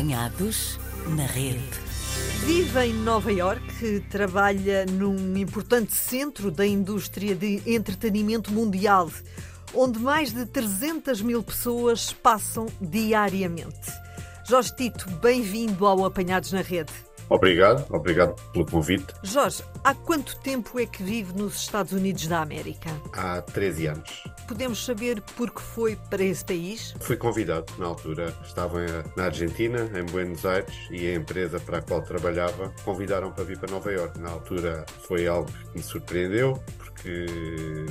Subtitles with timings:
[0.00, 1.60] Apanhados na rede.
[2.46, 9.10] Vive em Nova York, trabalha num importante centro da indústria de entretenimento mundial,
[9.74, 13.92] onde mais de 300 mil pessoas passam diariamente.
[14.48, 16.92] Jorge Tito, bem-vindo ao Apanhados na Rede.
[17.30, 19.14] Obrigado, obrigado pelo convite.
[19.22, 22.90] Jorge, há quanto tempo é que vive nos Estados Unidos da América?
[23.12, 24.24] Há 13 anos.
[24.48, 26.92] Podemos saber por que foi para esse país?
[26.98, 28.34] Fui convidado na altura.
[28.42, 28.80] Estava
[29.16, 33.58] na Argentina, em Buenos Aires, e a empresa para a qual trabalhava convidaram para vir
[33.58, 34.18] para Nova York.
[34.18, 37.86] Na altura foi algo que me surpreendeu, porque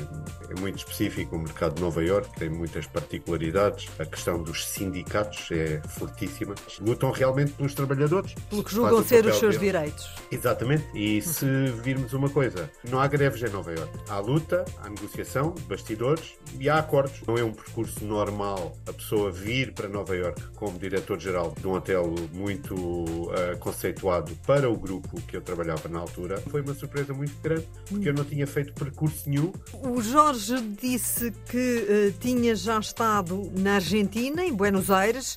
[0.49, 3.87] é muito específico o mercado de Nova York, tem muitas particularidades.
[3.97, 6.55] A questão dos sindicatos é fortíssima.
[6.81, 8.33] Lutam realmente pelos trabalhadores.
[8.49, 9.73] Pelo que julgam ser os seus deles.
[9.73, 10.09] direitos.
[10.31, 10.85] Exatamente.
[10.93, 11.45] E se
[11.83, 13.91] virmos uma coisa, não há greves em Nova York.
[14.07, 17.21] Há luta, há negociação, bastidores e há acordos.
[17.27, 21.73] Não é um percurso normal a pessoa vir para Nova York como diretor-geral de um
[21.73, 26.37] hotel muito uh, conceituado para o grupo que eu trabalhava na altura.
[26.49, 29.51] Foi uma surpresa muito grande, porque eu não tinha feito percurso nenhum.
[29.73, 35.35] O Jorge disse que uh, tinha já estado na Argentina, em Buenos Aires.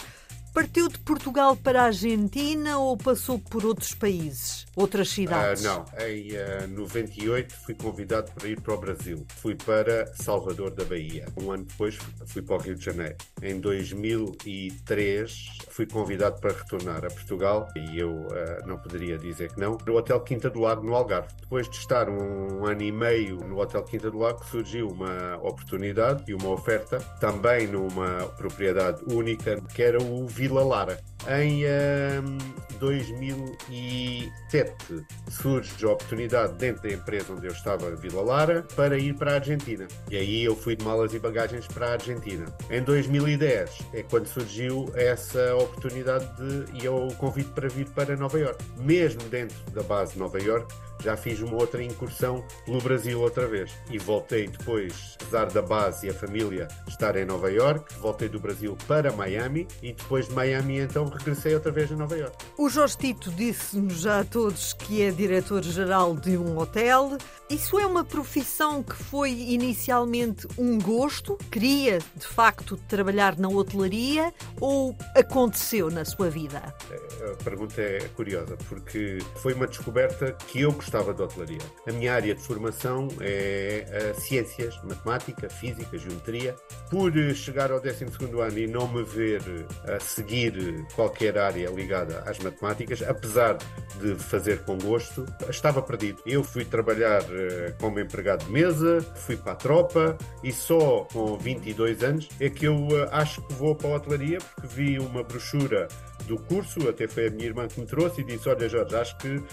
[0.53, 5.65] Partiu de Portugal para a Argentina ou passou por outros países, outras cidades?
[5.65, 9.27] Uh, não, em uh, 98 fui convidado para ir para o Brasil.
[9.37, 11.27] Fui para Salvador da Bahia.
[11.41, 13.17] Um ano depois fui para o Rio de Janeiro.
[13.41, 19.59] Em 2003 fui convidado para retornar a Portugal e eu uh, não poderia dizer que
[19.59, 19.79] não.
[19.87, 21.29] No Hotel Quinta do Lago, no Algarve.
[21.41, 26.31] Depois de estar um ano e meio no Hotel Quinta do Lago, surgiu uma oportunidade
[26.31, 31.12] e uma oferta também numa propriedade única que era o Vila Lara.
[31.29, 32.37] Em um,
[32.81, 39.31] 2007 surge a oportunidade dentro da empresa onde eu estava, Vila Lara, para ir para
[39.33, 39.87] a Argentina.
[40.11, 42.47] E aí eu fui de malas e bagagens para a Argentina.
[42.69, 48.41] Em 2010 é quando surgiu essa oportunidade de, e o convite para vir para Nova
[48.41, 48.65] York.
[48.79, 53.47] Mesmo dentro da base de Nova York, já fiz uma outra incursão pelo Brasil outra
[53.47, 53.73] vez.
[53.91, 58.39] E voltei depois, apesar da base e a família estar em Nova York, voltei do
[58.39, 62.37] Brasil para Miami e depois de Miami então regressei outra vez a Nova York.
[62.59, 67.17] O Jorge Tito disse-nos já a todos que é diretor-geral de um hotel.
[67.49, 71.37] Isso é uma profissão que foi inicialmente um gosto?
[71.51, 76.59] Queria, de facto, trabalhar na hotelaria ou aconteceu na sua vida?
[76.59, 81.61] A pergunta é curiosa, porque foi uma descoberta que eu gostava de hotelaria.
[81.87, 86.55] A minha área de formação é ciências, matemática, física, geometria.
[86.91, 88.05] Por chegar ao 12
[88.41, 89.43] ano e não me ver
[89.85, 93.59] a seguir qualquer área ligada às matemáticas, apesar
[94.01, 96.23] de fazer com gosto, estava perdido.
[96.25, 101.37] Eu fui trabalhar eh, como empregado de mesa, fui para a tropa e só com
[101.37, 105.25] 22 anos é que eu eh, acho que vou para a hotelaria porque vi uma
[105.25, 105.89] brochura
[106.27, 109.19] do curso, até foi a minha irmã que me trouxe e disse: Olha, Jorge, acho
[109.19, 109.45] que uh,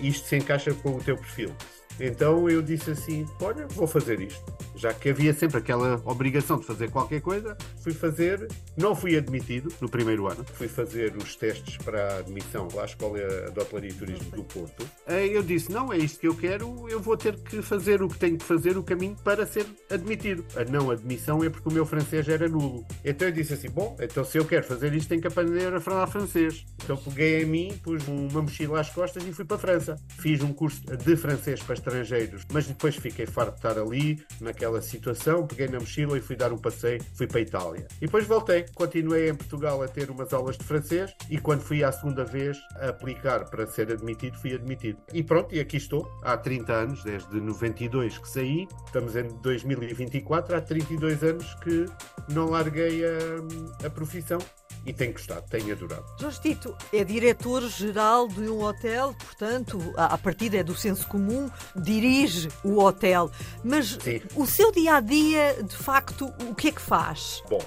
[0.00, 1.52] isto se encaixa com o teu perfil.
[1.98, 4.44] Então eu disse assim: Olha, vou fazer isto.
[4.82, 8.48] Já que havia sempre aquela obrigação de fazer qualquer coisa, fui fazer.
[8.76, 13.16] Não fui admitido no primeiro ano, fui fazer os testes para a admissão à Escola
[13.52, 14.84] de Hotelaria e Turismo do Porto.
[15.06, 18.18] Eu disse: Não, é isto que eu quero, eu vou ter que fazer o que
[18.18, 20.44] tenho que fazer, o caminho para ser admitido.
[20.56, 22.84] A não admissão é porque o meu francês era nulo.
[23.04, 25.80] Então eu disse assim: Bom, então se eu quero fazer isto, tenho que aprender a
[25.80, 26.66] falar francês.
[26.82, 29.96] Então peguei em mim, pus uma mochila às costas e fui para a França.
[30.08, 34.71] Fiz um curso de francês para estrangeiros, mas depois fiquei farto de estar ali, naquela
[34.80, 37.86] situação, peguei na mochila e fui dar um passeio, fui para a Itália.
[38.00, 41.84] E depois voltei, continuei em Portugal a ter umas aulas de francês e quando fui
[41.84, 44.98] à segunda vez a aplicar para ser admitido, fui admitido.
[45.12, 50.56] E pronto, e aqui estou, há 30 anos, desde 92 que saí, estamos em 2024,
[50.56, 51.86] há 32 anos que
[52.28, 54.38] não larguei a, a profissão
[54.84, 56.04] e tenho gostado, tenho adorado.
[56.18, 62.48] Jorge Tito é diretor-geral de um hotel, portanto, a partir é do senso comum, dirige
[62.64, 63.30] o hotel.
[63.62, 64.20] Mas Sim.
[64.34, 67.42] o seu dia a dia, de facto, o que é que faz?
[67.48, 67.60] Bom,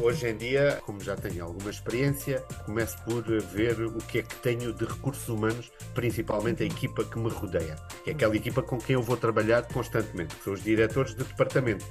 [0.00, 4.36] hoje em dia, como já tenho alguma experiência, começo por ver o que é que
[4.36, 8.78] tenho de recursos humanos, principalmente a equipa que me rodeia, que é aquela equipa com
[8.78, 11.84] quem eu vou trabalhar constantemente, que são os diretores de departamento.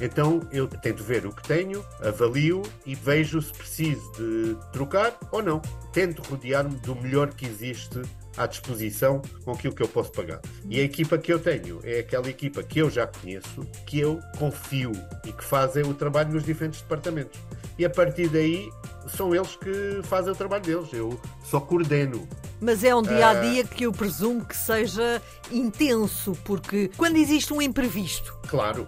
[0.00, 5.42] Então eu tento ver o que tenho, avalio e vejo se preciso de trocar ou
[5.42, 5.60] não.
[5.92, 8.02] Tento rodear-me do melhor que existe
[8.36, 10.40] à disposição com aquilo que eu posso pagar.
[10.68, 14.20] E a equipa que eu tenho é aquela equipa que eu já conheço, que eu
[14.38, 14.92] confio
[15.24, 17.40] e que fazem o trabalho nos diferentes departamentos.
[17.78, 18.70] E a partir daí
[19.08, 20.92] são eles que fazem o trabalho deles.
[20.92, 22.28] Eu só coordeno
[22.60, 27.52] Mas é um dia a dia que eu presumo que seja intenso, porque quando existe
[27.52, 28.35] um imprevisto.
[28.48, 28.86] Claro,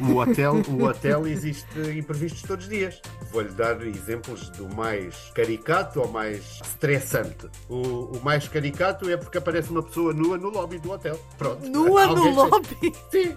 [0.00, 1.66] o hotel, o hotel existe
[1.96, 3.00] imprevistos todos os dias.
[3.32, 7.48] Vou-lhe dar exemplos do mais caricato ao mais estressante.
[7.68, 11.18] O, o, mais caricato é porque aparece uma pessoa nua no lobby do hotel.
[11.36, 11.68] Pronto.
[11.68, 12.92] Nua no lobby?
[13.10, 13.36] Sim,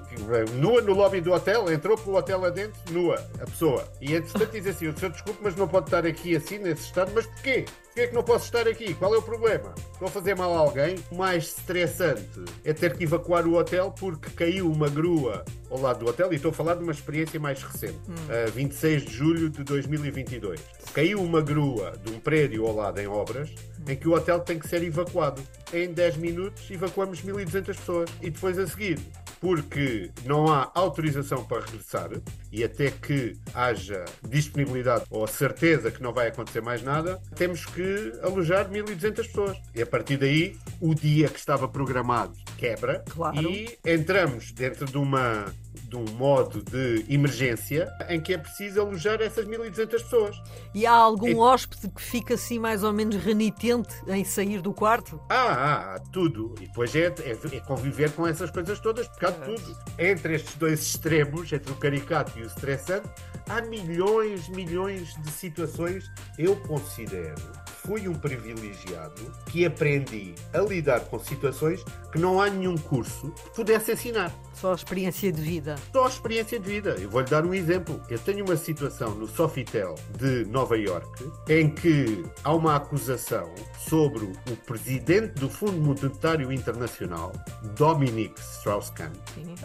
[0.60, 3.88] nua no lobby do hotel, entrou pelo hotel adentro, nua, a pessoa.
[4.02, 7.12] E entretanto diz assim: o senhor desculpe, mas não pode estar aqui assim, nesse estado,
[7.13, 7.66] mas porquê?
[8.00, 8.94] Porquê é que não posso estar aqui?
[8.94, 9.74] Qual é o problema?
[9.92, 10.95] Estou a fazer mal a alguém?
[11.12, 15.39] O mais estressante é ter que evacuar o hotel porque caiu uma grua
[15.70, 18.14] ao lado do hotel, e estou a falar de uma experiência mais recente, hum.
[18.48, 20.60] uh, 26 de julho de 2022.
[20.94, 23.50] Caiu uma grua de um prédio ao lado em obras,
[23.88, 25.42] em que o hotel tem que ser evacuado.
[25.74, 28.10] Em 10 minutos evacuamos 1.200 pessoas.
[28.22, 29.00] E depois a seguir,
[29.40, 32.10] porque não há autorização para regressar
[32.52, 38.14] e até que haja disponibilidade ou certeza que não vai acontecer mais nada, temos que
[38.22, 39.58] alojar 1.200 pessoas.
[39.74, 43.50] E a partir daí, o dia que estava programado quebra claro.
[43.50, 45.46] e entramos dentro de uma
[45.90, 50.42] de um modo de emergência em que é preciso alojar essas 1.200 pessoas.
[50.74, 55.20] E há algum hóspede que fica assim mais ou menos renitente em sair do quarto?
[55.30, 56.54] Ah, há tudo.
[56.62, 59.78] E depois é, é, é, conviver com essas coisas todas, porque há tudo.
[59.98, 63.10] Entre estes dois extremos, entre o caricato e o estressante,
[63.48, 66.12] há milhões, milhões de situações.
[66.38, 72.78] Eu considero fui um privilegiado que aprendi a lidar com situações que não há nenhum
[72.78, 74.32] curso que pudesse ensinar.
[74.54, 75.76] Só a experiência de vida.
[75.92, 76.96] Só a experiência de vida.
[77.00, 78.00] Eu vou-lhe dar um exemplo.
[78.10, 83.54] Eu tenho uma situação no Sofitel de Nova York em que há uma acusação
[83.88, 87.32] sobre o presidente do Fundo Monetário Internacional,
[87.76, 89.14] Dominic Strauss-Kahn,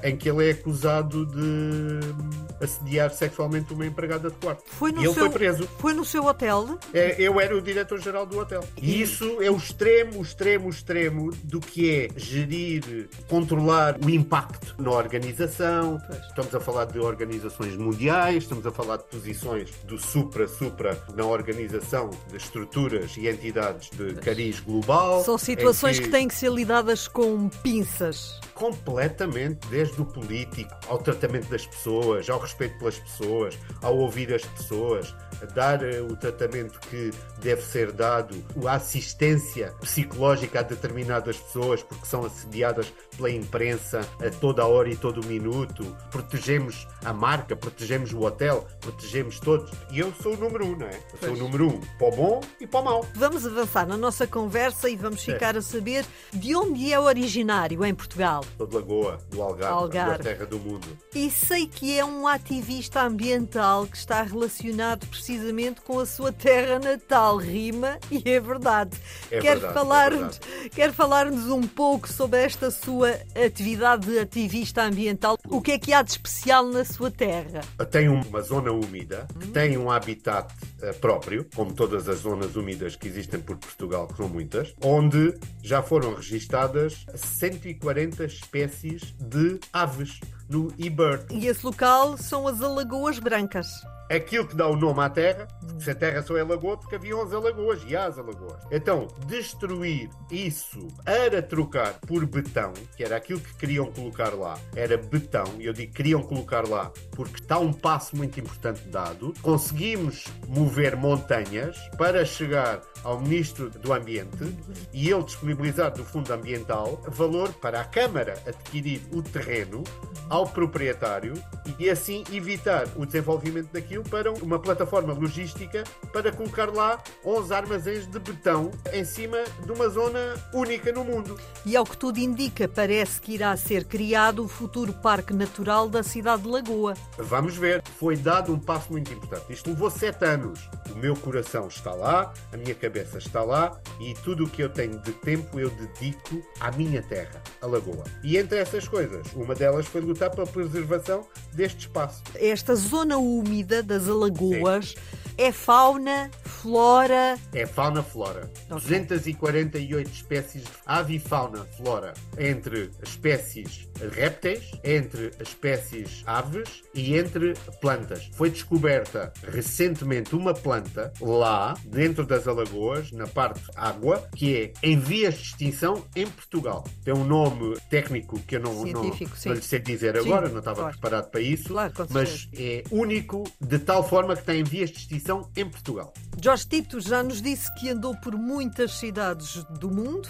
[0.03, 4.62] em que ele é acusado de assediar sexualmente uma empregada de quarto.
[4.67, 5.69] Foi no e ele seu, foi preso.
[5.79, 6.79] Foi no seu hotel?
[6.93, 8.62] É, eu era o diretor-geral do hotel.
[8.81, 14.93] E isso é o extremo, extremo, extremo do que é gerir, controlar o impacto na
[14.93, 16.00] organização.
[16.28, 22.11] Estamos a falar de organizações mundiais, estamos a falar de posições do supra-supra na organização
[22.28, 25.25] de estruturas e entidades de cariz global.
[25.25, 26.05] São situações que...
[26.05, 32.31] que têm que ser lidadas com pinças completamente, desde o político ao tratamento das pessoas,
[32.31, 37.62] ao respeito pelas pessoas, ao ouvir as pessoas, a dar eh, o tratamento que deve
[37.62, 44.62] ser dado, a assistência psicológica a determinadas pessoas porque são assediadas pela imprensa a toda
[44.62, 45.85] a hora e todo o minuto.
[46.11, 49.70] Protegemos a marca, protegemos o hotel, protegemos todos.
[49.91, 51.00] E eu sou o número um, não é?
[51.12, 53.06] Eu sou o número um para o bom e para o mau.
[53.14, 55.58] Vamos avançar na nossa conversa e vamos ficar é.
[55.58, 58.44] a saber de onde é originário em Portugal.
[58.56, 60.19] Sou de Lagoa, do Algarve, Algarve.
[60.19, 60.87] da terra do mundo.
[61.14, 66.79] E sei que é um ativista ambiental que está relacionado precisamente com a sua terra
[66.79, 67.37] natal.
[67.37, 68.96] Rima e é verdade.
[69.31, 74.82] É quer verdade, falar-nos é quer falar-nos um pouco sobre esta sua atividade de ativista
[74.82, 75.38] ambiental?
[75.48, 77.60] O que é que há de especial na sua terra?
[77.90, 80.52] Tem uma zona úmida, que tem um habitat
[80.82, 85.34] uh, próprio, como todas as zonas úmidas que existem por Portugal, que são muitas, onde
[85.62, 91.25] já foram registadas 140 espécies de aves no eBird.
[91.30, 93.66] E esse local são as Alagoas Brancas
[94.10, 95.48] aquilo que dá o nome à terra,
[95.78, 98.58] se a terra só é lagoa, porque havia 11 alagoas e há as alagoas.
[98.70, 104.96] Então, destruir isso para trocar por betão, que era aquilo que queriam colocar lá, era
[104.96, 109.32] betão, e eu digo que queriam colocar lá porque está um passo muito importante dado.
[109.42, 114.56] Conseguimos mover montanhas para chegar ao Ministro do Ambiente
[114.92, 119.84] e ele disponibilizar do Fundo Ambiental valor para a Câmara adquirir o terreno
[120.28, 121.34] ao proprietário
[121.78, 128.06] e assim evitar o desenvolvimento daquilo para uma plataforma logística para colocar lá 11 armazéns
[128.06, 131.38] de betão em cima de uma zona única no mundo.
[131.64, 136.02] E ao que tudo indica, parece que irá ser criado o futuro Parque Natural da
[136.02, 136.94] cidade de Lagoa.
[137.18, 137.82] Vamos ver.
[137.98, 139.52] Foi dado um passo muito importante.
[139.52, 140.68] Isto levou sete anos.
[140.90, 144.68] O meu coração está lá, a minha cabeça está lá e tudo o que eu
[144.68, 148.04] tenho de tempo eu dedico à minha terra, a Lagoa.
[148.22, 152.22] E entre essas coisas, uma delas foi lutar pela preservação deste espaço.
[152.34, 154.91] Esta zona úmida das Alagoas.
[154.91, 157.37] Sim é fauna, flora.
[157.53, 158.50] É fauna, flora.
[158.71, 158.99] Okay.
[158.99, 162.14] 248 espécies de avifauna, flora.
[162.38, 168.28] Entre espécies répteis, entre espécies aves e entre plantas.
[168.34, 174.98] Foi descoberta recentemente uma planta lá, dentro das Alagoas, na parte água, que é em
[174.98, 176.84] vias de extinção em Portugal.
[177.04, 180.58] Tem um nome técnico que eu não, não, não lhe sei dizer sim, agora, não
[180.58, 180.92] estava claro.
[180.92, 185.50] preparado para isso, claro, mas é único de tal forma que tem vias de extinção
[185.56, 186.12] em Portugal.
[186.42, 190.28] Jorge Tito já nos disse que andou por muitas cidades do mundo.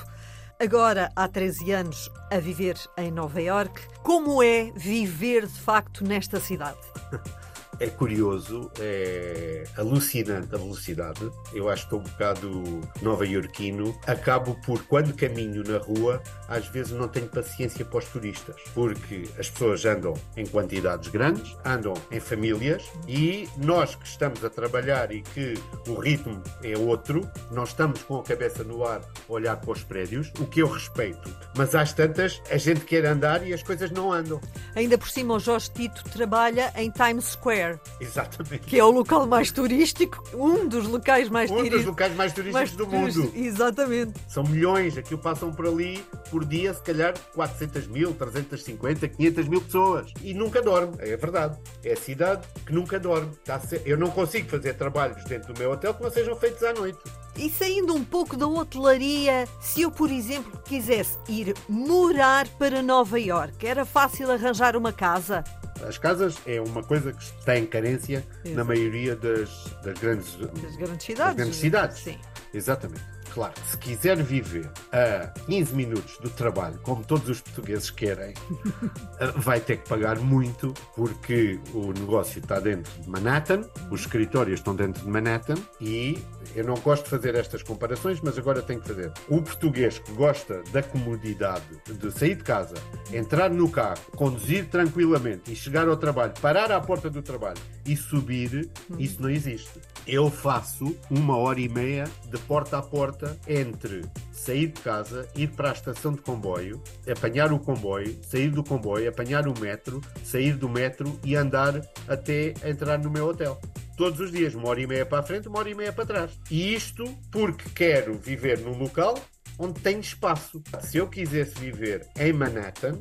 [0.65, 3.83] Agora, há 13 anos, a viver em Nova Iorque.
[4.03, 6.79] Como é viver de facto nesta cidade?
[7.81, 11.31] é curioso, é alucinante a velocidade.
[11.53, 13.97] Eu acho que estou um bocado nova-iorquino.
[14.07, 19.25] Acabo por, quando caminho na rua, às vezes não tenho paciência para os turistas, porque
[19.39, 25.13] as pessoas andam em quantidades grandes, andam em famílias e nós que estamos a trabalhar
[25.13, 25.55] e que
[25.89, 29.83] o ritmo é outro, nós estamos com a cabeça no ar a olhar para os
[29.83, 31.35] prédios, o que eu respeito.
[31.57, 34.41] Mas às tantas, a gente quer andar e as coisas não andam.
[34.75, 37.64] Ainda por cima, o Jorge Tito trabalha em Times Square.
[38.01, 38.67] Exatamente.
[38.67, 42.55] Que é o local mais turístico, um dos locais mais Um dos locais mais turísticos
[42.55, 43.33] mais do mundo.
[43.35, 44.15] Exatamente.
[44.29, 49.61] São milhões, aquilo passam por ali por dia, se calhar 400 mil, 350, 500 mil
[49.61, 50.13] pessoas.
[50.23, 51.57] E nunca dorme, é verdade.
[51.85, 53.31] É a cidade que nunca dorme.
[53.69, 56.73] Ser- Eu não consigo fazer trabalhos dentro do meu hotel que não sejam feitos à
[56.73, 56.99] noite.
[57.37, 63.19] E saindo um pouco da hotelaria, se eu, por exemplo, quisesse ir morar para Nova
[63.19, 65.43] Iorque, era fácil arranjar uma casa?
[65.87, 68.67] As casas é uma coisa que está em carência na Exato.
[68.69, 69.51] maioria das,
[69.83, 71.37] das grandes Das grandes cidades?
[71.37, 71.99] grandes cidades.
[71.99, 72.19] Sim.
[72.53, 73.03] Exatamente.
[73.35, 78.33] Claro, se quiser viver a 15 minutos do trabalho, como todos os portugueses querem,
[79.19, 84.61] eh, vai ter que pagar muito, porque o negócio está dentro de Manhattan, os escritórios
[84.61, 86.17] estão dentro de Manhattan, e
[86.55, 89.13] eu não gosto de fazer estas comparações, mas agora tenho que fazer.
[89.29, 92.77] Um português que gosta da comodidade de sair de casa,
[93.13, 97.97] entrar no carro, conduzir tranquilamente e chegar ao trabalho, parar à porta do trabalho e
[97.97, 99.81] subir, isso não existe.
[100.07, 105.49] Eu faço uma hora e meia de porta a porta entre sair de casa, ir
[105.53, 110.57] para a estação de comboio, apanhar o comboio, sair do comboio, apanhar o metro, sair
[110.57, 113.59] do metro e andar até entrar no meu hotel.
[113.97, 116.05] Todos os dias, uma hora e meia para a frente, uma hora e meia para
[116.05, 116.39] trás.
[116.51, 119.15] E isto porque quero viver num local
[119.59, 120.63] onde tenho espaço.
[120.83, 123.01] Se eu quisesse viver em Manhattan,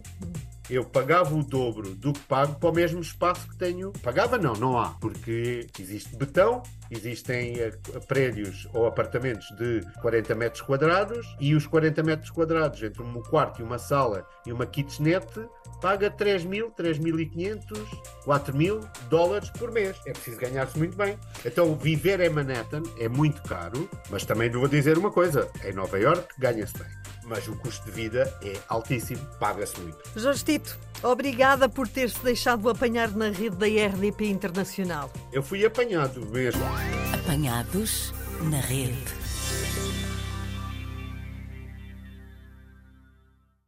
[0.70, 3.92] eu pagava o dobro do que pago para o mesmo espaço que tenho.
[4.02, 6.64] Pagava não, não há, porque existe betão,
[6.96, 7.72] existem eh,
[8.08, 13.62] prédios ou apartamentos de 40 metros quadrados e os 40 metros quadrados entre um quarto
[13.62, 15.46] e uma sala e uma kitchenette
[15.82, 17.86] paga 3 mil, 3.500,
[18.24, 19.98] 4 mil dólares por mês.
[20.06, 21.18] É preciso ganhar-se muito bem.
[21.46, 26.00] Então viver em Manhattan é muito caro, mas também vou dizer uma coisa, em Nova
[26.00, 27.04] York ganha-se bem.
[27.36, 29.98] Mas o custo de vida é altíssimo, paga-se muito.
[30.16, 35.12] Jorge Tito, obrigada por ter-se deixado apanhar na rede da RDP Internacional.
[35.32, 36.62] Eu fui apanhado mesmo.
[37.12, 38.13] Apanhados
[38.44, 39.23] na rede.